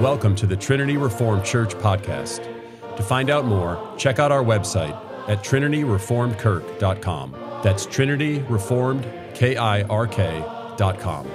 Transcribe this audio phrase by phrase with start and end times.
[0.00, 2.44] Welcome to the Trinity Reformed Church podcast.
[2.98, 4.94] To find out more, check out our website
[5.26, 7.36] at trinityreformedkirk.com.
[7.64, 11.26] That's Trinity Reformed, K I R K.com.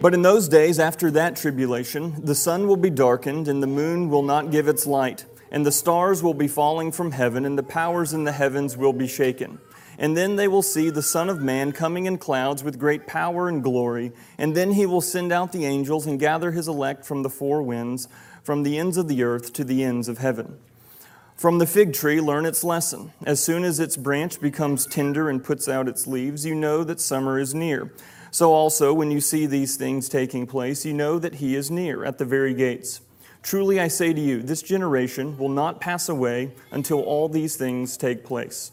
[0.00, 4.08] But in those days after that tribulation, the sun will be darkened, and the moon
[4.08, 7.62] will not give its light, and the stars will be falling from heaven, and the
[7.62, 9.58] powers in the heavens will be shaken.
[10.00, 13.48] And then they will see the Son of Man coming in clouds with great power
[13.48, 14.12] and glory.
[14.38, 17.62] And then he will send out the angels and gather his elect from the four
[17.62, 18.08] winds,
[18.42, 20.58] from the ends of the earth to the ends of heaven.
[21.36, 23.12] From the fig tree, learn its lesson.
[23.26, 26.98] As soon as its branch becomes tender and puts out its leaves, you know that
[26.98, 27.92] summer is near.
[28.30, 32.06] So also, when you see these things taking place, you know that he is near,
[32.06, 33.02] at the very gates.
[33.42, 37.98] Truly I say to you, this generation will not pass away until all these things
[37.98, 38.72] take place.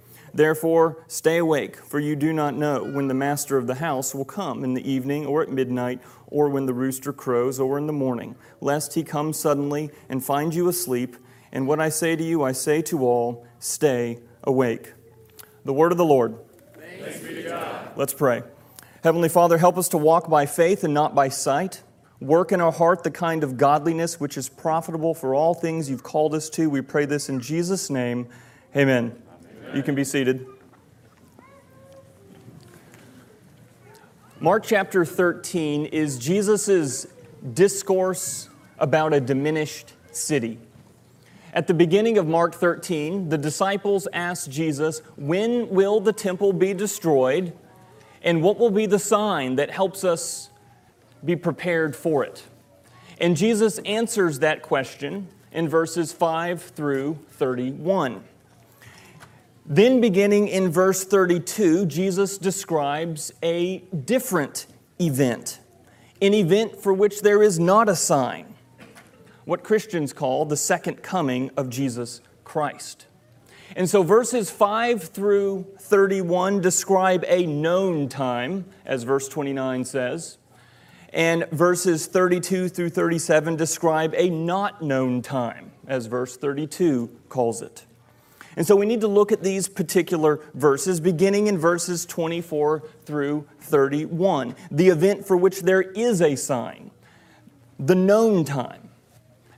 [0.33, 4.25] Therefore, stay awake, for you do not know when the master of the house will
[4.25, 7.93] come in the evening or at midnight or when the rooster crows or in the
[7.93, 11.17] morning, lest he come suddenly and find you asleep.
[11.51, 14.93] And what I say to you, I say to all, stay awake.
[15.65, 16.37] The word of the Lord.
[16.75, 17.91] Thanks be to God.
[17.97, 18.43] Let's pray.
[19.03, 21.83] Heavenly Father, help us to walk by faith and not by sight.
[22.21, 26.03] Work in our heart the kind of godliness which is profitable for all things you've
[26.03, 26.69] called us to.
[26.69, 28.29] We pray this in Jesus' name.
[28.75, 29.20] Amen.
[29.73, 30.45] You can be seated.
[34.41, 37.07] Mark chapter 13 is Jesus'
[37.53, 38.49] discourse
[38.79, 40.59] about a diminished city.
[41.53, 46.73] At the beginning of Mark 13, the disciples asked Jesus, When will the temple be
[46.73, 47.53] destroyed?
[48.23, 50.49] And what will be the sign that helps us
[51.23, 52.43] be prepared for it?
[53.21, 58.23] And Jesus answers that question in verses 5 through 31.
[59.65, 64.65] Then, beginning in verse 32, Jesus describes a different
[64.99, 65.59] event,
[66.21, 68.55] an event for which there is not a sign,
[69.45, 73.05] what Christians call the second coming of Jesus Christ.
[73.75, 80.37] And so, verses 5 through 31 describe a known time, as verse 29 says.
[81.13, 87.85] And verses 32 through 37 describe a not known time, as verse 32 calls it.
[88.55, 93.47] And so we need to look at these particular verses, beginning in verses 24 through
[93.61, 96.91] 31, the event for which there is a sign,
[97.79, 98.89] the known time.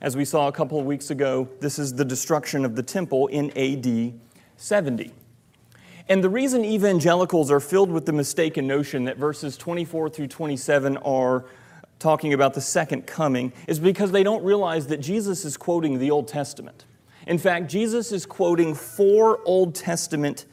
[0.00, 3.26] As we saw a couple of weeks ago, this is the destruction of the temple
[3.28, 4.14] in AD
[4.56, 5.12] 70.
[6.08, 10.98] And the reason evangelicals are filled with the mistaken notion that verses 24 through 27
[10.98, 11.46] are
[11.98, 16.10] talking about the second coming is because they don't realize that Jesus is quoting the
[16.10, 16.84] Old Testament.
[17.26, 20.46] In fact, Jesus is quoting four Old Testament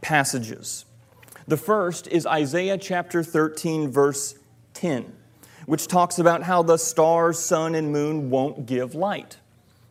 [0.00, 0.84] passages.
[1.46, 4.34] The first is Isaiah chapter 13, verse
[4.74, 5.12] 10,
[5.66, 9.38] which talks about how the stars, sun, and moon won't give light.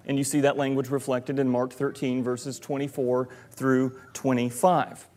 [0.06, 5.08] And you see that language reflected in Mark 13, verses 24 through 25.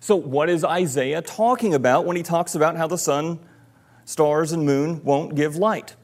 [0.00, 3.38] So, what is Isaiah talking about when he talks about how the sun,
[4.04, 5.94] stars, and moon won't give light?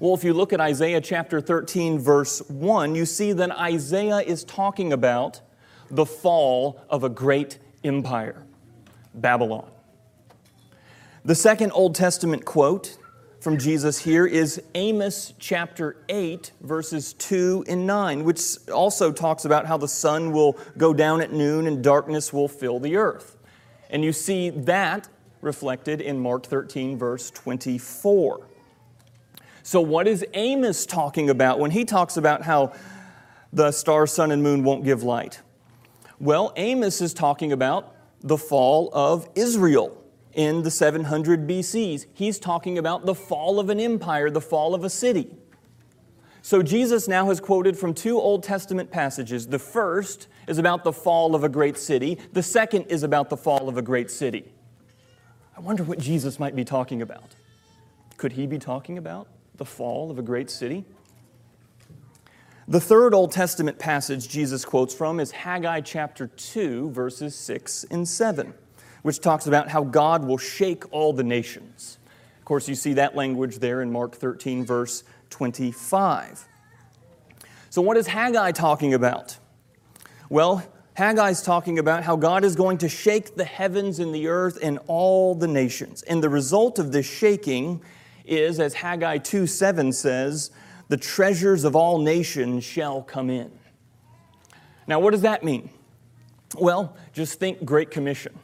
[0.00, 4.42] Well, if you look at Isaiah chapter 13, verse 1, you see that Isaiah is
[4.42, 5.40] talking about
[5.88, 8.44] the fall of a great empire,
[9.14, 9.70] Babylon.
[11.24, 12.98] The second Old Testament quote
[13.40, 18.40] from Jesus here is Amos chapter 8, verses 2 and 9, which
[18.74, 22.80] also talks about how the sun will go down at noon and darkness will fill
[22.80, 23.36] the earth.
[23.90, 25.08] And you see that
[25.40, 28.48] reflected in Mark 13, verse 24.
[29.66, 32.74] So, what is Amos talking about when he talks about how
[33.50, 35.40] the star, sun, and moon won't give light?
[36.20, 42.04] Well, Amos is talking about the fall of Israel in the 700 BCs.
[42.12, 45.34] He's talking about the fall of an empire, the fall of a city.
[46.42, 49.46] So Jesus now has quoted from two Old Testament passages.
[49.46, 53.36] The first is about the fall of a great city, the second is about the
[53.38, 54.52] fall of a great city.
[55.56, 57.34] I wonder what Jesus might be talking about.
[58.18, 59.26] Could he be talking about
[59.56, 60.84] the fall of a great city?
[62.66, 68.08] The third Old Testament passage Jesus quotes from is Haggai chapter 2, verses 6 and
[68.08, 68.54] 7
[69.04, 71.98] which talks about how God will shake all the nations.
[72.38, 76.48] Of course, you see that language there in Mark 13, verse 25.
[77.68, 79.36] So, what is Haggai talking about?
[80.30, 80.64] Well,
[80.94, 84.58] Haggai is talking about how God is going to shake the heavens and the earth
[84.62, 86.02] and all the nations.
[86.04, 87.82] And the result of this shaking
[88.24, 90.50] is, as Haggai 2 7 says,
[90.88, 93.50] the treasures of all nations shall come in.
[94.86, 95.70] Now, what does that mean?
[96.56, 98.38] Well, just think Great Commission.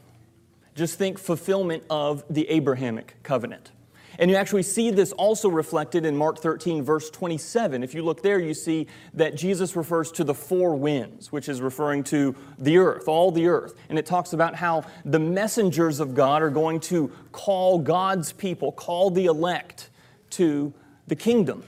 [0.75, 3.71] Just think fulfillment of the Abrahamic covenant.
[4.21, 7.83] And you actually see this also reflected in Mark 13, verse 27.
[7.83, 11.63] If you look there, you see that Jesus refers to the four winds, which is
[11.63, 13.75] referring to the earth, all the earth.
[13.89, 18.73] And it talks about how the messengers of God are going to call God's people,
[18.73, 19.89] call the elect
[20.31, 20.75] to
[21.07, 21.65] the kingdom.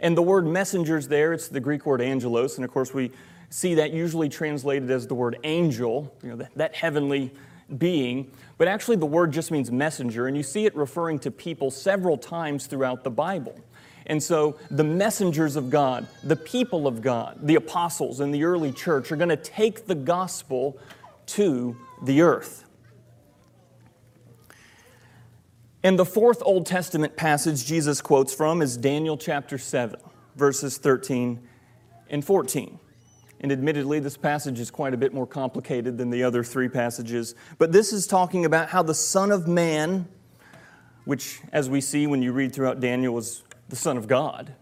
[0.00, 2.56] And the word messengers there, it's the Greek word angelos.
[2.56, 3.12] And of course, we
[3.48, 7.32] see that usually translated as the word angel, you know, that, that heavenly
[7.78, 11.70] being, but actually the word just means messenger, and you see it referring to people
[11.70, 13.58] several times throughout the Bible.
[14.06, 18.72] And so the messengers of God, the people of God, the apostles in the early
[18.72, 20.78] church are going to take the gospel
[21.26, 22.64] to the earth.
[25.82, 30.00] And the fourth Old Testament passage Jesus quotes from is Daniel chapter 7,
[30.36, 31.40] verses 13
[32.08, 32.78] and 14.
[33.40, 37.34] And admittedly, this passage is quite a bit more complicated than the other three passages.
[37.58, 40.08] But this is talking about how the Son of Man,
[41.04, 44.54] which, as we see when you read throughout Daniel, was the Son of God,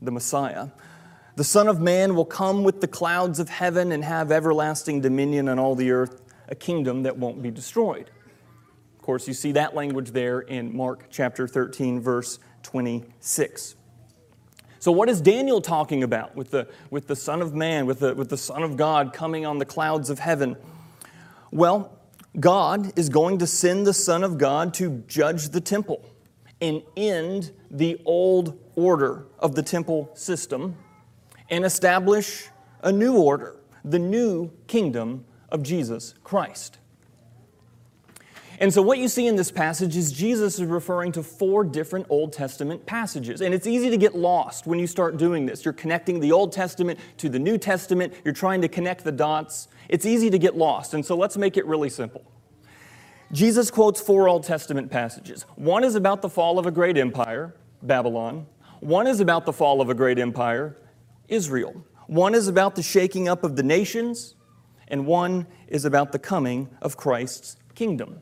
[0.00, 0.68] the Messiah.
[1.36, 5.48] The Son of Man will come with the clouds of heaven and have everlasting dominion
[5.48, 8.10] on all the earth, a kingdom that won't be destroyed.
[8.96, 13.76] Of course, you see that language there in Mark chapter 13, verse 26.
[14.80, 18.14] So, what is Daniel talking about with the, with the Son of Man, with the,
[18.14, 20.56] with the Son of God coming on the clouds of heaven?
[21.50, 21.98] Well,
[22.38, 26.04] God is going to send the Son of God to judge the temple
[26.60, 30.76] and end the old order of the temple system
[31.50, 32.48] and establish
[32.82, 36.78] a new order, the new kingdom of Jesus Christ.
[38.60, 42.06] And so, what you see in this passage is Jesus is referring to four different
[42.10, 43.40] Old Testament passages.
[43.40, 45.64] And it's easy to get lost when you start doing this.
[45.64, 49.68] You're connecting the Old Testament to the New Testament, you're trying to connect the dots.
[49.88, 50.92] It's easy to get lost.
[50.92, 52.24] And so, let's make it really simple.
[53.30, 55.42] Jesus quotes four Old Testament passages.
[55.54, 58.46] One is about the fall of a great empire, Babylon.
[58.80, 60.76] One is about the fall of a great empire,
[61.28, 61.84] Israel.
[62.08, 64.34] One is about the shaking up of the nations,
[64.88, 68.20] and one is about the coming of Christ's kingdom.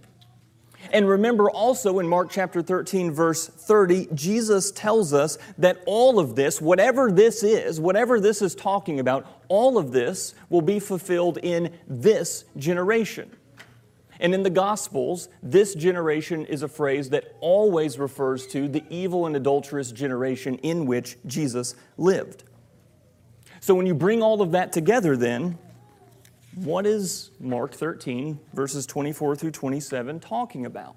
[0.93, 6.37] And remember also in Mark chapter 13, verse 30, Jesus tells us that all of
[6.37, 11.39] this, whatever this is, whatever this is talking about, all of this will be fulfilled
[11.39, 13.31] in this generation.
[14.19, 19.27] And in the Gospels, this generation is a phrase that always refers to the evil
[19.27, 22.45] and adulterous generation in which Jesus lived.
[23.61, 25.59] So when you bring all of that together, then,
[26.57, 30.97] what is Mark 13, verses 24 through 27 talking about?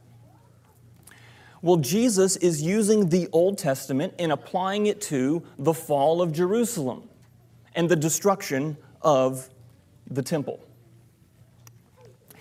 [1.62, 7.10] Well, Jesus is using the Old Testament and applying it to the fall of Jerusalem
[7.76, 9.50] and the destruction of
[10.10, 10.66] the temple.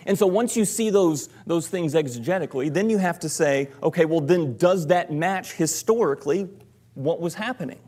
[0.06, 4.04] And so once you see those, those things exegetically, then you have to say, okay,
[4.04, 6.48] well, then does that match historically
[6.94, 7.80] what was happening?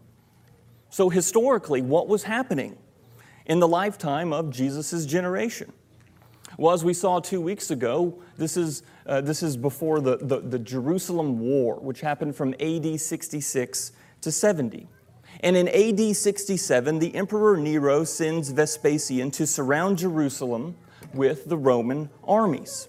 [0.90, 2.76] So, historically, what was happening?
[3.50, 5.72] In the lifetime of Jesus' generation.
[6.56, 10.38] Well, as we saw two weeks ago, this is, uh, this is before the, the,
[10.38, 14.86] the Jerusalem War, which happened from AD 66 to 70.
[15.40, 20.76] And in AD 67, the Emperor Nero sends Vespasian to surround Jerusalem
[21.12, 22.88] with the Roman armies.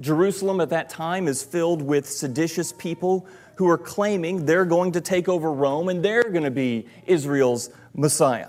[0.00, 3.26] Jerusalem at that time is filled with seditious people
[3.56, 7.68] who are claiming they're going to take over Rome and they're going to be Israel's
[7.92, 8.48] Messiah.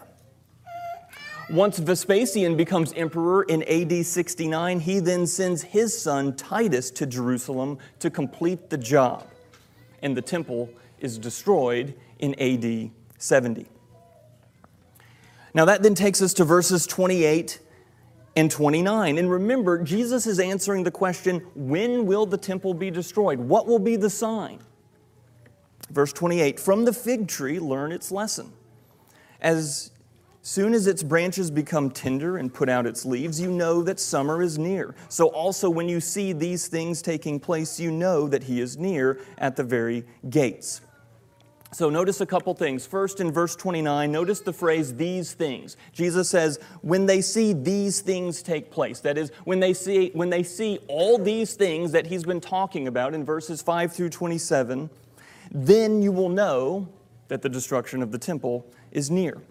[1.51, 7.77] Once Vespasian becomes emperor in AD 69, he then sends his son Titus to Jerusalem
[7.99, 9.27] to complete the job,
[10.01, 10.69] and the temple
[11.01, 13.65] is destroyed in AD 70.
[15.53, 17.59] Now, that then takes us to verses 28
[18.37, 19.17] and 29.
[19.17, 23.39] And remember, Jesus is answering the question when will the temple be destroyed?
[23.39, 24.59] What will be the sign?
[25.89, 28.53] Verse 28 From the fig tree, learn its lesson.
[29.41, 29.90] As
[30.43, 34.41] Soon as its branches become tender and put out its leaves, you know that summer
[34.41, 34.95] is near.
[35.07, 39.19] So also when you see these things taking place, you know that he is near
[39.37, 40.81] at the very gates.
[41.73, 42.85] So notice a couple things.
[42.85, 45.77] First, in verse 29, notice the phrase these things.
[45.93, 50.29] Jesus says, when they see these things take place, that is, when they see, when
[50.29, 54.89] they see all these things that he's been talking about in verses 5 through 27,
[55.51, 56.89] then you will know
[57.29, 59.41] that the destruction of the temple is near.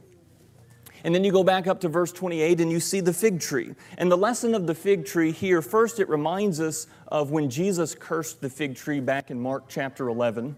[1.04, 3.75] And then you go back up to verse 28 and you see the fig tree.
[3.99, 7.95] And the lesson of the fig tree here, first, it reminds us of when Jesus
[7.95, 10.57] cursed the fig tree back in Mark chapter 11.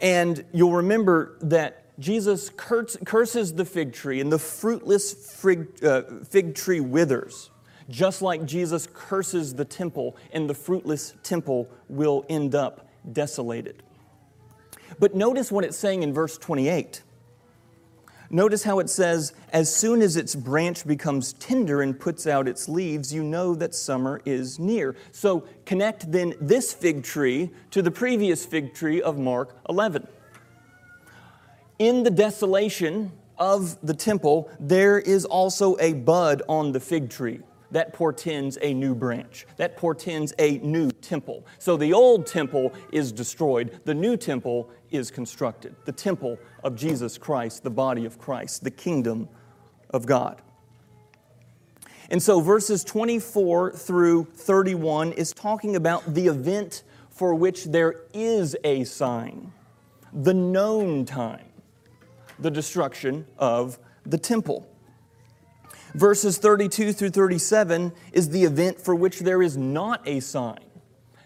[0.00, 6.54] And you'll remember that Jesus curses the fig tree, and the fruitless fig, uh, fig
[6.54, 7.50] tree withers,
[7.90, 13.82] just like Jesus curses the temple, and the fruitless temple will end up desolated.
[15.00, 17.02] But notice what it's saying in verse 28.
[18.30, 22.68] Notice how it says, As soon as its branch becomes tender and puts out its
[22.68, 24.96] leaves, you know that summer is near.
[25.12, 30.06] So connect then this fig tree to the previous fig tree of Mark 11.
[31.78, 37.40] In the desolation of the temple, there is also a bud on the fig tree
[37.70, 39.46] that portends a new branch.
[39.56, 41.46] That portends a new temple.
[41.58, 45.76] So the old temple is destroyed, the new temple is constructed.
[45.84, 49.28] The temple of Jesus Christ, the body of Christ, the kingdom
[49.90, 50.40] of God.
[52.10, 58.56] And so verses 24 through 31 is talking about the event for which there is
[58.64, 59.52] a sign,
[60.12, 61.44] the known time,
[62.38, 64.67] the destruction of the temple.
[65.94, 70.64] Verses 32 through 37 is the event for which there is not a sign.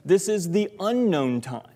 [0.05, 1.67] This is the unknown time.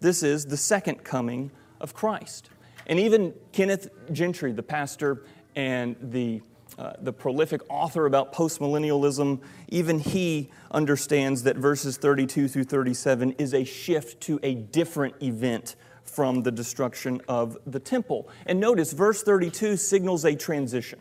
[0.00, 2.50] This is the second coming of Christ.
[2.86, 5.24] And even Kenneth Gentry, the pastor
[5.56, 6.42] and the,
[6.78, 13.54] uh, the prolific author about postmillennialism, even he understands that verses 32 through 37 is
[13.54, 18.28] a shift to a different event from the destruction of the temple.
[18.46, 21.00] And notice, verse 32 signals a transition.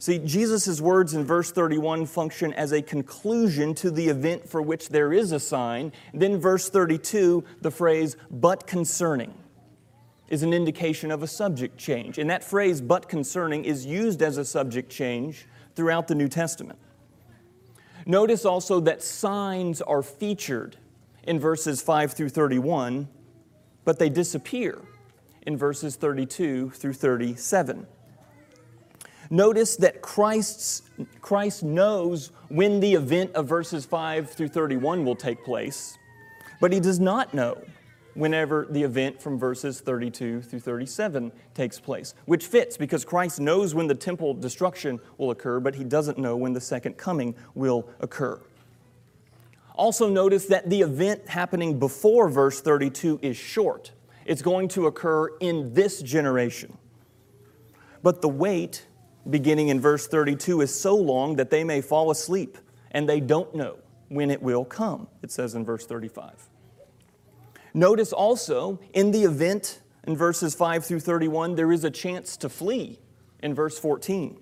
[0.00, 4.90] See, Jesus' words in verse 31 function as a conclusion to the event for which
[4.90, 5.92] there is a sign.
[6.14, 9.34] Then, verse 32, the phrase, but concerning,
[10.28, 12.18] is an indication of a subject change.
[12.18, 16.78] And that phrase, but concerning, is used as a subject change throughout the New Testament.
[18.06, 20.76] Notice also that signs are featured
[21.24, 23.08] in verses 5 through 31,
[23.84, 24.80] but they disappear
[25.42, 27.86] in verses 32 through 37.
[29.30, 30.82] Notice that Christ's,
[31.20, 35.98] Christ knows when the event of verses 5 through 31 will take place,
[36.60, 37.62] but he does not know
[38.14, 43.74] whenever the event from verses 32 through 37 takes place, which fits because Christ knows
[43.74, 47.88] when the temple destruction will occur, but he doesn't know when the second coming will
[48.00, 48.40] occur.
[49.76, 53.92] Also, notice that the event happening before verse 32 is short.
[54.24, 56.76] It's going to occur in this generation.
[58.02, 58.87] But the wait
[59.30, 62.58] beginning in verse 32, is so long that they may fall asleep
[62.90, 66.48] and they don't know when it will come, it says in verse 35.
[67.74, 72.48] Notice also in the event in verses 5 through 31, there is a chance to
[72.48, 72.98] flee
[73.42, 74.38] in verse 14.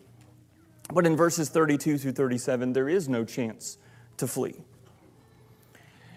[0.92, 3.78] But in verses 32 through 37, there is no chance
[4.18, 4.54] to flee.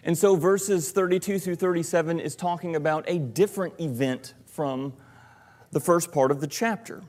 [0.04, 4.94] And so verses 32 through 37 is talking about a different event from
[5.72, 7.02] the first part of the chapter.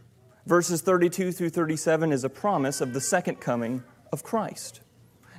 [0.46, 3.82] Verses 32 through 37 is a promise of the second coming
[4.12, 4.80] of Christ.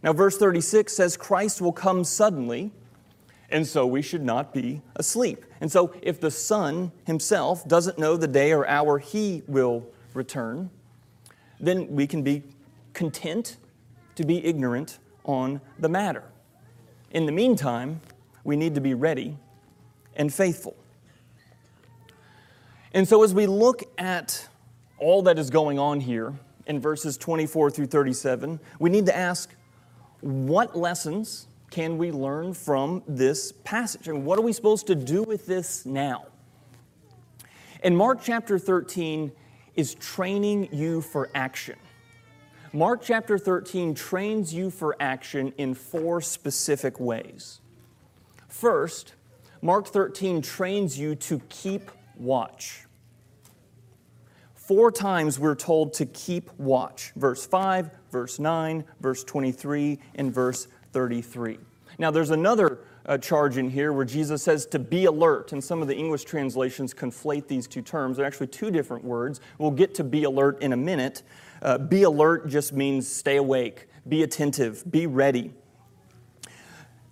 [0.03, 2.71] Now, verse 36 says Christ will come suddenly,
[3.49, 5.45] and so we should not be asleep.
[5.59, 10.69] And so, if the Son himself doesn't know the day or hour he will return,
[11.59, 12.43] then we can be
[12.93, 13.57] content
[14.15, 16.23] to be ignorant on the matter.
[17.11, 18.01] In the meantime,
[18.43, 19.37] we need to be ready
[20.15, 20.75] and faithful.
[22.93, 24.47] And so, as we look at
[25.01, 26.33] all that is going on here
[26.67, 29.53] in verses 24 through 37, we need to ask
[30.21, 34.07] what lessons can we learn from this passage?
[34.07, 36.27] And what are we supposed to do with this now?
[37.81, 39.31] And Mark chapter 13
[39.75, 41.77] is training you for action.
[42.71, 47.59] Mark chapter 13 trains you for action in four specific ways.
[48.47, 49.15] First,
[49.61, 52.85] Mark 13 trains you to keep watch.
[54.71, 60.69] Four times we're told to keep watch verse 5, verse 9, verse 23, and verse
[60.93, 61.59] 33.
[61.99, 65.81] Now, there's another uh, charge in here where Jesus says to be alert, and some
[65.81, 68.15] of the English translations conflate these two terms.
[68.15, 69.41] They're actually two different words.
[69.57, 71.23] We'll get to be alert in a minute.
[71.61, 75.51] Uh, be alert just means stay awake, be attentive, be ready.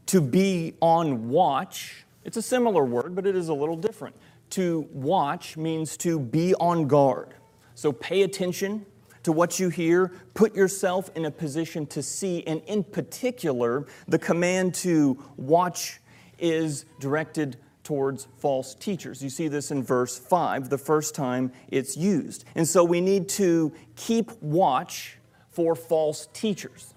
[0.05, 4.15] To be on watch, it's a similar word, but it is a little different.
[4.51, 7.35] To watch means to be on guard.
[7.79, 8.85] So pay attention
[9.23, 14.19] to what you hear, put yourself in a position to see, and in particular, the
[14.19, 16.01] command to watch
[16.39, 17.55] is directed
[17.85, 19.23] towards false teachers.
[19.23, 22.43] You see this in verse 5, the first time it's used.
[22.53, 25.17] And so we need to keep watch
[25.49, 26.93] for false teachers.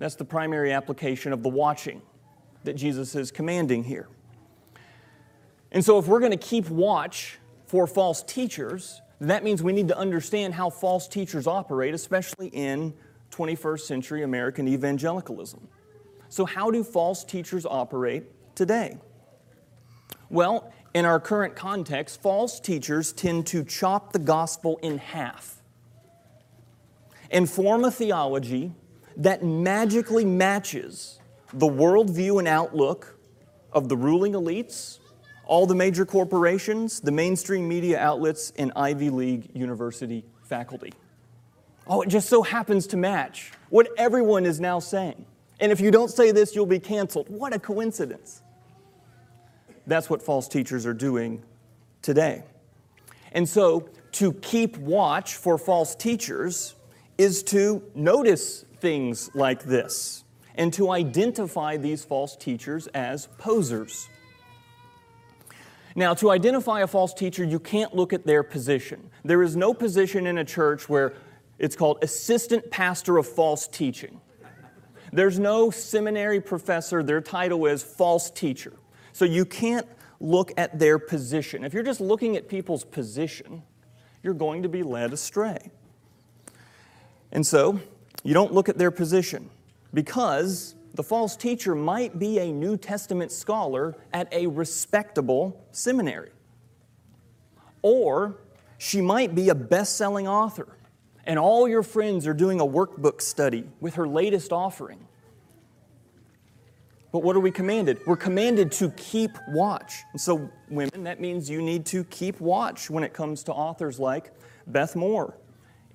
[0.00, 2.02] That's the primary application of the watching
[2.64, 4.08] that Jesus is commanding here.
[5.70, 9.88] And so, if we're going to keep watch for false teachers, that means we need
[9.88, 12.94] to understand how false teachers operate, especially in
[13.30, 15.68] 21st century American evangelicalism.
[16.28, 18.24] So, how do false teachers operate
[18.54, 18.98] today?
[20.30, 25.60] Well, in our current context, false teachers tend to chop the gospel in half
[27.30, 28.72] and form a theology
[29.16, 31.18] that magically matches
[31.52, 33.18] the worldview and outlook
[33.72, 34.99] of the ruling elites,
[35.50, 40.92] all the major corporations, the mainstream media outlets, and Ivy League university faculty.
[41.88, 45.26] Oh, it just so happens to match what everyone is now saying.
[45.58, 47.28] And if you don't say this, you'll be canceled.
[47.28, 48.42] What a coincidence.
[49.88, 51.42] That's what false teachers are doing
[52.00, 52.44] today.
[53.32, 56.76] And so, to keep watch for false teachers
[57.18, 60.22] is to notice things like this
[60.54, 64.08] and to identify these false teachers as posers.
[65.96, 69.10] Now, to identify a false teacher, you can't look at their position.
[69.24, 71.14] There is no position in a church where
[71.58, 74.20] it's called assistant pastor of false teaching.
[75.12, 78.72] There's no seminary professor, their title is false teacher.
[79.12, 79.86] So you can't
[80.20, 81.64] look at their position.
[81.64, 83.62] If you're just looking at people's position,
[84.22, 85.70] you're going to be led astray.
[87.32, 87.80] And so,
[88.22, 89.50] you don't look at their position
[89.94, 96.28] because the false teacher might be a New Testament scholar at a respectable seminary.
[97.80, 98.36] Or
[98.76, 100.76] she might be a best selling author,
[101.24, 105.08] and all your friends are doing a workbook study with her latest offering.
[107.12, 108.00] But what are we commanded?
[108.06, 110.02] We're commanded to keep watch.
[110.12, 113.98] And so, women, that means you need to keep watch when it comes to authors
[113.98, 114.32] like
[114.66, 115.38] Beth Moore,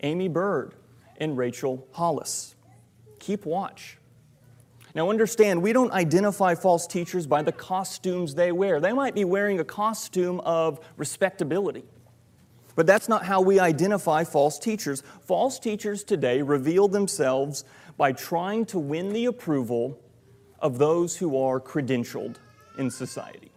[0.01, 0.73] Aimee Byrd,
[1.17, 2.55] and Rachel Hollis.
[3.19, 3.99] Keep watch.
[4.95, 8.79] Now, understand, we don't identify false teachers by the costumes they wear.
[8.79, 11.83] They might be wearing a costume of respectability.
[12.77, 15.03] But that's not how we identify false teachers.
[15.23, 17.65] False teachers today reveal themselves
[17.97, 19.99] by trying to win the approval
[20.59, 22.37] of those who are credentialed
[22.77, 23.51] in society.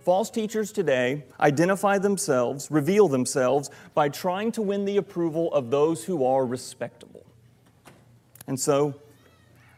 [0.00, 6.04] False teachers today identify themselves, reveal themselves by trying to win the approval of those
[6.04, 7.24] who are respectable.
[8.46, 8.94] And so,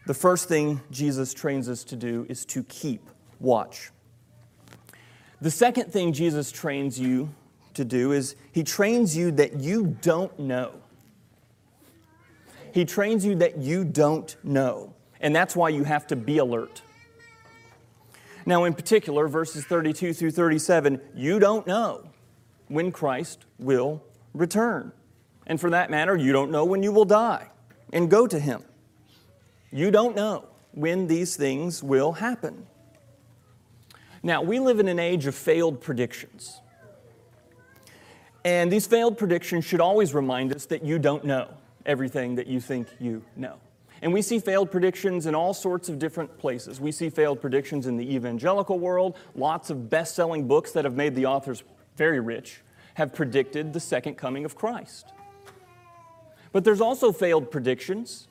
[0.06, 3.90] the first thing Jesus trains us to do is to keep watch.
[5.40, 7.34] The second thing Jesus trains you
[7.74, 10.72] to do is he trains you that you don't know.
[12.72, 14.94] He trains you that you don't know.
[15.20, 16.82] And that's why you have to be alert.
[18.44, 22.08] Now, in particular, verses 32 through 37, you don't know
[22.68, 24.92] when Christ will return.
[25.46, 27.50] And for that matter, you don't know when you will die
[27.92, 28.62] and go to Him.
[29.76, 32.66] You don't know when these things will happen.
[34.22, 36.62] Now, we live in an age of failed predictions.
[38.42, 41.50] And these failed predictions should always remind us that you don't know
[41.84, 43.56] everything that you think you know.
[44.00, 46.80] And we see failed predictions in all sorts of different places.
[46.80, 49.18] We see failed predictions in the evangelical world.
[49.34, 51.62] Lots of best selling books that have made the authors
[51.96, 52.62] very rich
[52.94, 55.12] have predicted the second coming of Christ.
[56.50, 58.28] But there's also failed predictions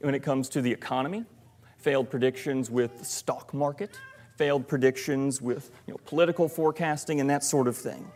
[0.00, 1.24] when it comes to the economy,
[1.78, 3.98] failed predictions with the stock market,
[4.36, 8.10] failed predictions with you know, political forecasting, and that sort of thing.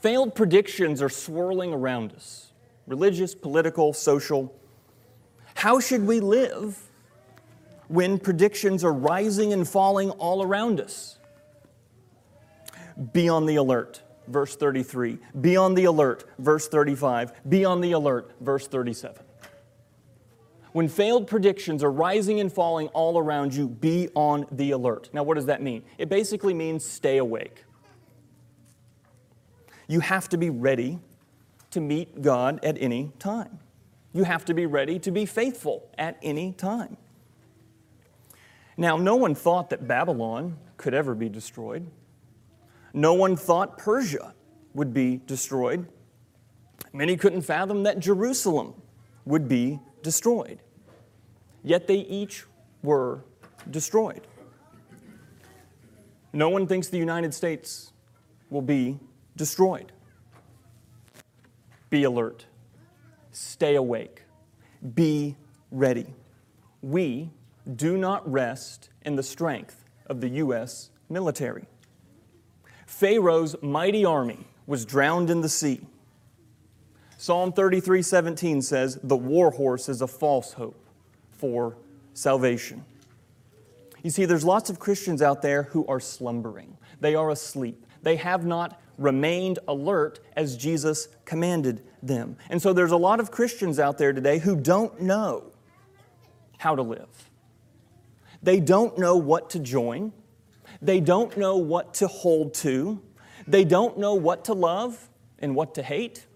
[0.00, 2.52] Failed predictions are swirling around us
[2.86, 4.54] religious, political, social.
[5.54, 6.78] How should we live
[7.88, 11.18] when predictions are rising and falling all around us?
[13.12, 15.18] Be on the alert, verse 33.
[15.40, 17.32] Be on the alert, verse 35.
[17.48, 19.25] Be on the alert, verse 37.
[20.76, 25.08] When failed predictions are rising and falling all around you, be on the alert.
[25.10, 25.82] Now, what does that mean?
[25.96, 27.64] It basically means stay awake.
[29.88, 30.98] You have to be ready
[31.70, 33.58] to meet God at any time.
[34.12, 36.98] You have to be ready to be faithful at any time.
[38.76, 41.86] Now, no one thought that Babylon could ever be destroyed.
[42.92, 44.34] No one thought Persia
[44.74, 45.88] would be destroyed.
[46.92, 48.74] Many couldn't fathom that Jerusalem
[49.24, 50.60] would be destroyed
[51.66, 52.44] yet they each
[52.84, 53.24] were
[53.68, 54.26] destroyed.
[56.32, 57.92] No one thinks the United States
[58.50, 59.00] will be
[59.36, 59.90] destroyed.
[61.90, 62.46] Be alert,
[63.32, 64.22] stay awake,
[64.94, 65.36] be
[65.72, 66.06] ready.
[66.82, 67.30] We
[67.74, 70.90] do not rest in the strength of the U.S.
[71.08, 71.64] military.
[72.86, 75.80] Pharaoh's mighty army was drowned in the sea.
[77.18, 80.85] Psalm 33 17 says, The war horse is a false hope
[81.38, 81.76] for
[82.14, 82.84] salvation.
[84.02, 87.84] You see, there's lots of Christians out there who are slumbering, they are asleep.
[88.02, 92.36] They have not remained alert as Jesus commanded them.
[92.48, 95.52] And so there's a lot of Christians out there today who don't know
[96.58, 97.30] how to live.
[98.42, 100.12] They don't know what to join.
[100.80, 103.02] They don't know what to hold to.
[103.46, 106.26] They don't know what to love and what to hate.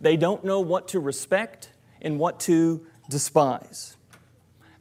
[0.00, 3.96] They don't know what to respect and what to despise.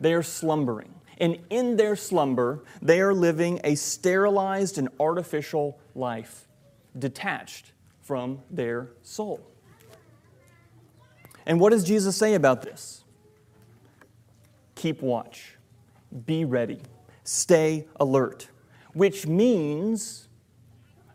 [0.02, 0.94] They are slumbering.
[1.20, 6.48] And in their slumber, they are living a sterilized and artificial life,
[6.98, 9.40] detached from their soul.
[11.46, 13.04] And what does Jesus say about this?
[14.74, 15.58] Keep watch,
[16.26, 16.82] be ready,
[17.24, 18.50] stay alert,
[18.94, 20.28] which means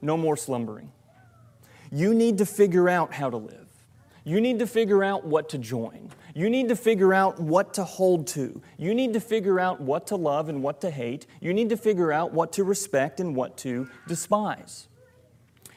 [0.01, 0.93] no more slumbering.
[1.91, 3.67] You need to figure out how to live.
[4.25, 6.11] You need to figure out what to join.
[6.37, 8.61] You need to figure out what to hold to.
[8.77, 11.27] You need to figure out what to love and what to hate.
[11.41, 14.87] You need to figure out what to respect and what to despise.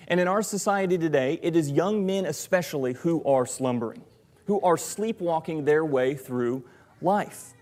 [0.09, 4.01] And in our society today, it is young men especially who are slumbering,
[4.47, 6.65] who are sleepwalking their way through
[7.01, 7.53] life.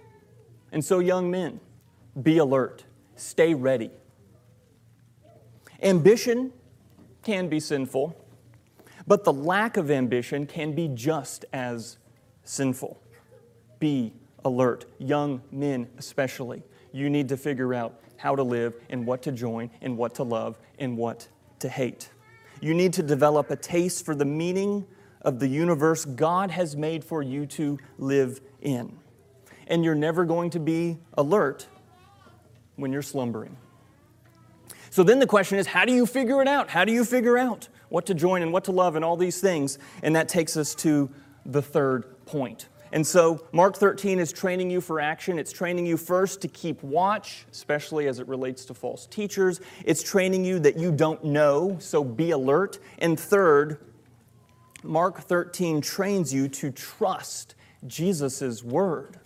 [0.72, 1.60] And so, young men,
[2.20, 2.84] be alert,
[3.16, 3.92] stay ready.
[5.84, 6.52] Ambition
[7.22, 8.20] can be sinful.
[9.06, 12.00] But the lack of ambition can be just as
[12.48, 13.00] sinful.
[13.80, 16.64] Be alert, young men especially.
[16.92, 20.24] You need to figure out how to live and what to join and what to
[20.24, 21.28] love and what
[21.60, 22.10] to hate.
[22.62, 24.86] You need to develop a taste for the meaning
[25.22, 28.98] of the universe God has made for you to live in.
[29.68, 31.68] And you're never going to be alert
[32.78, 33.58] when you're slumbering.
[34.90, 36.70] So then the question is how do you figure it out?
[36.70, 39.40] How do you figure out what to join and what to love and all these
[39.40, 39.78] things.
[40.04, 41.10] And that takes us to
[41.46, 42.68] the third point.
[42.92, 45.40] And so, Mark 13 is training you for action.
[45.40, 49.60] It's training you first to keep watch, especially as it relates to false teachers.
[49.84, 52.80] It's training you that you don't know, so be alert.
[53.00, 53.80] And third,
[54.84, 59.20] Mark 13 trains you to trust Jesus' word.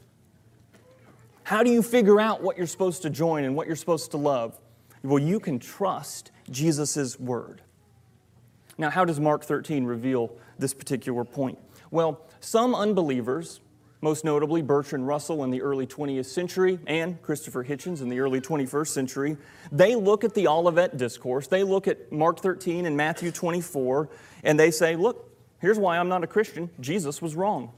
[1.44, 4.18] How do you figure out what you're supposed to join and what you're supposed to
[4.18, 4.58] love?
[5.04, 7.62] Well, you can trust Jesus' word.
[8.78, 11.60] Now, how does Mark 13 reveal this particular point?
[11.92, 13.60] Well, some unbelievers,
[14.00, 18.40] most notably Bertrand Russell in the early 20th century and Christopher Hitchens in the early
[18.40, 19.38] 21st century,
[19.74, 24.10] they look at the Olivet Discourse, they look at Mark 13 and Matthew 24,
[24.44, 26.70] and they say, look, here's why I'm not a Christian.
[26.80, 27.74] Jesus was wrong.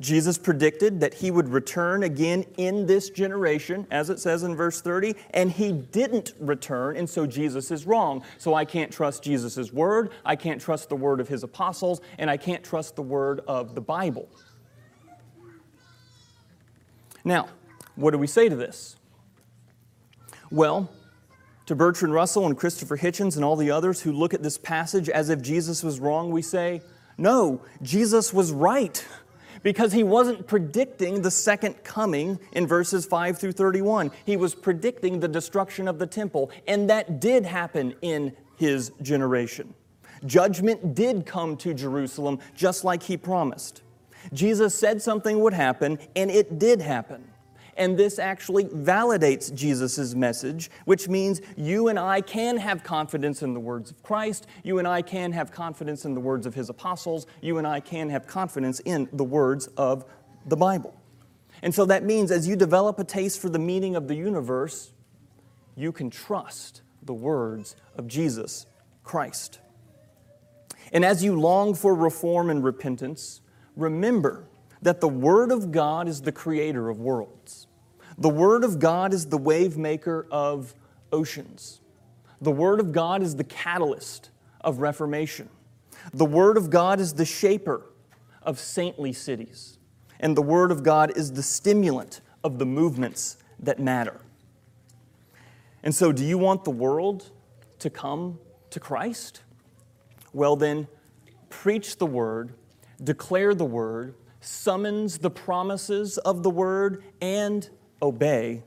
[0.00, 4.80] Jesus predicted that he would return again in this generation, as it says in verse
[4.80, 8.24] 30, and he didn't return, and so Jesus is wrong.
[8.38, 12.28] So I can't trust Jesus' word, I can't trust the word of his apostles, and
[12.28, 14.28] I can't trust the word of the Bible.
[17.24, 17.48] Now,
[17.94, 18.96] what do we say to this?
[20.50, 20.90] Well,
[21.66, 25.08] to Bertrand Russell and Christopher Hitchens and all the others who look at this passage
[25.08, 26.82] as if Jesus was wrong, we say,
[27.16, 29.04] no, Jesus was right
[29.64, 34.12] because he wasn't predicting the second coming in verses 5 through 31.
[34.24, 39.74] He was predicting the destruction of the temple, and that did happen in his generation.
[40.24, 43.82] Judgment did come to Jerusalem just like he promised.
[44.32, 47.24] Jesus said something would happen, and it did happen.
[47.76, 53.52] And this actually validates Jesus' message, which means you and I can have confidence in
[53.52, 54.46] the words of Christ.
[54.62, 57.26] You and I can have confidence in the words of his apostles.
[57.40, 60.04] You and I can have confidence in the words of
[60.46, 60.94] the Bible.
[61.62, 64.92] And so that means as you develop a taste for the meaning of the universe,
[65.76, 68.66] you can trust the words of Jesus
[69.02, 69.60] Christ.
[70.92, 73.40] And as you long for reform and repentance,
[73.76, 74.46] remember
[74.82, 77.63] that the Word of God is the creator of worlds.
[78.18, 80.74] The Word of God is the wave maker of
[81.12, 81.80] oceans.
[82.40, 85.48] The Word of God is the catalyst of reformation.
[86.12, 87.86] The Word of God is the shaper
[88.42, 89.78] of saintly cities.
[90.20, 94.20] And the Word of God is the stimulant of the movements that matter.
[95.82, 97.30] And so, do you want the world
[97.80, 98.38] to come
[98.70, 99.42] to Christ?
[100.32, 100.88] Well, then,
[101.50, 102.54] preach the Word,
[103.02, 107.68] declare the Word, summons the promises of the Word, and
[108.02, 108.62] obey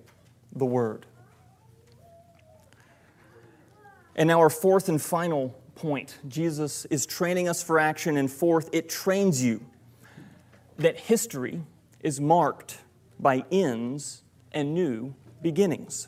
[0.54, 1.06] the Word.
[4.16, 8.18] And now, our fourth and final point Jesus is training us for action.
[8.18, 9.64] And fourth, it trains you
[10.78, 11.62] that history
[12.02, 12.80] is marked
[13.20, 16.08] by ends and new beginnings.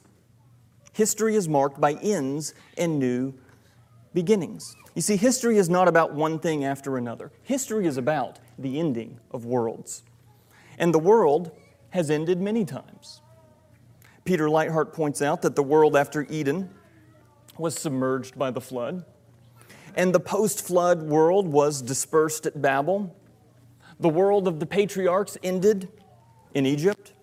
[0.94, 3.34] History is marked by ends and new
[4.14, 4.76] beginnings.
[4.96, 7.32] You see, history is not about one thing after another.
[7.44, 10.04] History is about the ending of worlds.
[10.78, 11.52] And the world
[11.92, 13.22] has ended many times.
[14.26, 16.70] Peter Leithart points out that the world after Eden
[17.58, 19.04] was submerged by the flood,
[19.96, 23.16] and the post flood world was dispersed at Babel.
[24.00, 25.90] The world of the patriarchs ended
[26.54, 27.14] in Egypt.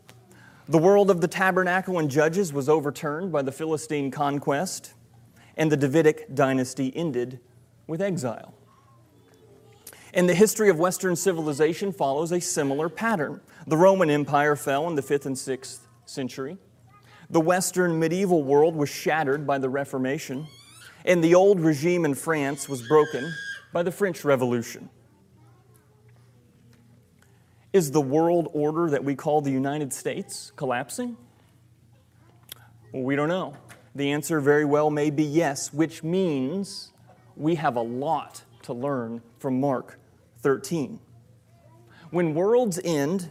[0.68, 4.94] The world of the tabernacle and judges was overturned by the Philistine conquest,
[5.56, 7.38] and the Davidic dynasty ended
[7.86, 8.55] with exile.
[10.16, 13.42] And the history of Western civilization follows a similar pattern.
[13.66, 16.56] The Roman Empire fell in the 5th and 6th century.
[17.28, 20.46] The Western medieval world was shattered by the Reformation,
[21.04, 23.30] and the old regime in France was broken
[23.74, 24.88] by the French Revolution.
[27.74, 31.18] Is the world order that we call the United States collapsing?
[32.90, 33.54] Well, we don't know.
[33.94, 36.92] The answer very well may be yes, which means
[37.36, 39.98] we have a lot to learn from Mark
[40.46, 41.00] 13.
[42.10, 43.30] When worlds end,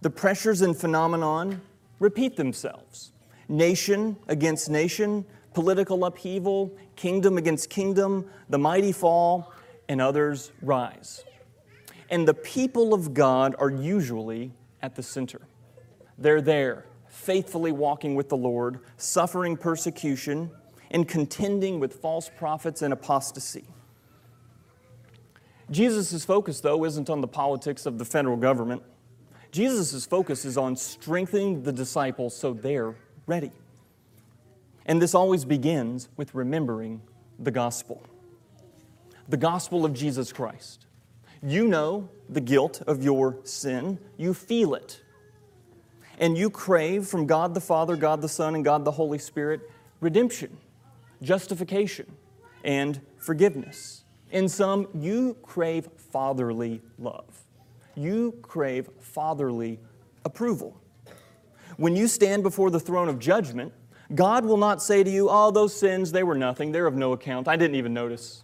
[0.00, 1.60] the pressures and phenomenon
[2.00, 3.12] repeat themselves.
[3.48, 5.24] Nation against nation,
[5.54, 9.52] political upheaval, kingdom against kingdom, the mighty fall,
[9.88, 11.22] and others rise.
[12.10, 14.50] And the people of God are usually
[14.82, 15.42] at the center.
[16.18, 20.50] They're there, faithfully walking with the Lord, suffering persecution,
[20.90, 23.66] and contending with false prophets and apostasy.
[25.70, 28.82] Jesus' focus, though, isn't on the politics of the federal government.
[29.50, 32.94] Jesus' focus is on strengthening the disciples so they're
[33.26, 33.52] ready.
[34.84, 37.02] And this always begins with remembering
[37.38, 38.02] the gospel
[39.28, 40.86] the gospel of Jesus Christ.
[41.42, 45.02] You know the guilt of your sin, you feel it.
[46.18, 49.68] And you crave from God the Father, God the Son, and God the Holy Spirit
[50.00, 50.56] redemption,
[51.22, 52.06] justification,
[52.62, 54.04] and forgiveness.
[54.36, 57.46] In sum, you crave fatherly love.
[57.94, 59.80] You crave fatherly
[60.26, 60.78] approval.
[61.78, 63.72] When you stand before the throne of judgment,
[64.14, 66.70] God will not say to you, Oh, those sins, they were nothing.
[66.70, 67.48] They're of no account.
[67.48, 68.42] I didn't even notice.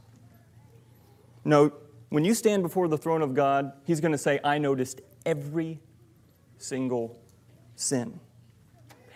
[1.44, 1.74] No,
[2.08, 5.78] when you stand before the throne of God, He's going to say, I noticed every
[6.56, 7.20] single
[7.76, 8.18] sin.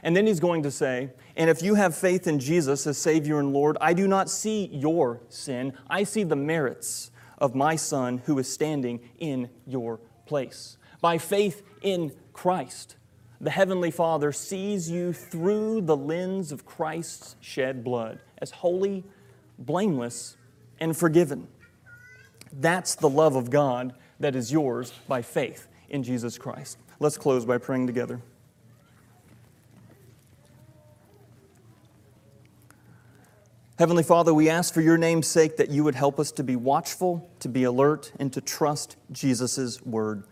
[0.03, 3.39] And then He's going to say, And if you have faith in Jesus as Savior
[3.39, 5.75] and Lord, I do not see your sin.
[5.89, 10.79] I see the merits of my Son who is standing in your place.
[11.03, 12.97] By faith in Christ,
[13.39, 19.05] the Heavenly Father sees you through the lens of Christ's shed blood as holy,
[19.59, 20.39] blameless,
[20.81, 21.49] and forgiven.
[22.51, 26.79] That's the love of God that is yours by faith in Jesus Christ.
[26.99, 28.23] Let's close by praying together.
[33.79, 36.57] Heavenly Father, we ask for your name's sake that you would help us to be
[36.57, 40.25] watchful, to be alert, and to trust Jesus' word.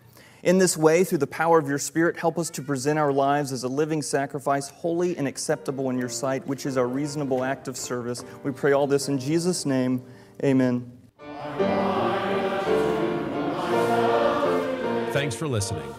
[0.42, 3.52] In this way, through the power of your Spirit, help us to present our lives
[3.52, 7.68] as a living sacrifice, holy and acceptable in your sight, which is our reasonable act
[7.68, 8.24] of service.
[8.44, 10.02] We pray all this in Jesus' name.
[10.42, 10.90] Amen.
[15.12, 15.92] Thanks for listening.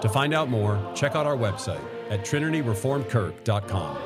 [0.00, 4.05] To find out more, check out our website at trinityreformedkirk.com.